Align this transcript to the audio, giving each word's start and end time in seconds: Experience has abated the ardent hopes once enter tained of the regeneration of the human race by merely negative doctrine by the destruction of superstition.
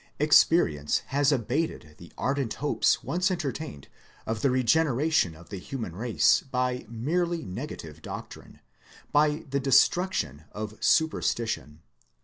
Experience 0.17 1.03
has 1.09 1.31
abated 1.31 1.93
the 1.99 2.11
ardent 2.17 2.55
hopes 2.55 3.03
once 3.03 3.29
enter 3.29 3.51
tained 3.51 3.85
of 4.25 4.41
the 4.41 4.49
regeneration 4.49 5.35
of 5.35 5.49
the 5.49 5.59
human 5.59 5.95
race 5.95 6.41
by 6.41 6.87
merely 6.89 7.45
negative 7.45 8.01
doctrine 8.01 8.61
by 9.11 9.45
the 9.47 9.59
destruction 9.59 10.45
of 10.53 10.75
superstition. 10.83 11.81